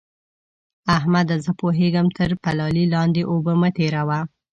[0.97, 1.35] احمده!
[1.45, 4.19] زه پوهېږم؛ تر پلالې لاندې اوبه مه تېروه.